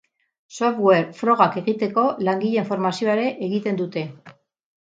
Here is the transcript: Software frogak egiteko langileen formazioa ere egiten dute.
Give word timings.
Software 0.53 1.03
frogak 1.17 1.59
egiteko 1.61 2.05
langileen 2.31 2.67
formazioa 2.73 3.19
ere 3.19 3.29
egiten 3.49 3.79
dute. 3.83 4.09